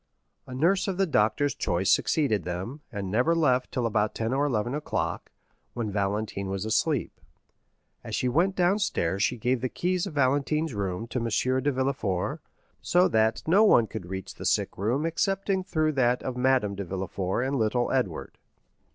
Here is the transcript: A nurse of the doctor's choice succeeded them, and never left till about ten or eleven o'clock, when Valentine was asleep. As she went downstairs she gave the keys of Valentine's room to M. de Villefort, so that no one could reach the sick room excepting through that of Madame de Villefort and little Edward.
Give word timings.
A 0.47 0.55
nurse 0.55 0.87
of 0.87 0.97
the 0.97 1.05
doctor's 1.05 1.53
choice 1.53 1.91
succeeded 1.91 2.41
them, 2.43 2.81
and 2.91 3.11
never 3.11 3.35
left 3.35 3.71
till 3.71 3.85
about 3.85 4.15
ten 4.15 4.33
or 4.33 4.47
eleven 4.47 4.73
o'clock, 4.73 5.31
when 5.75 5.91
Valentine 5.91 6.49
was 6.49 6.65
asleep. 6.65 7.21
As 8.03 8.15
she 8.15 8.27
went 8.27 8.55
downstairs 8.55 9.21
she 9.21 9.37
gave 9.37 9.61
the 9.61 9.69
keys 9.69 10.07
of 10.07 10.15
Valentine's 10.15 10.73
room 10.73 11.05
to 11.09 11.19
M. 11.19 11.29
de 11.61 11.71
Villefort, 11.71 12.41
so 12.81 13.07
that 13.09 13.43
no 13.45 13.63
one 13.63 13.85
could 13.85 14.07
reach 14.07 14.33
the 14.33 14.43
sick 14.47 14.75
room 14.75 15.05
excepting 15.05 15.63
through 15.63 15.91
that 15.91 16.23
of 16.23 16.35
Madame 16.35 16.73
de 16.73 16.83
Villefort 16.83 17.43
and 17.45 17.57
little 17.57 17.91
Edward. 17.91 18.39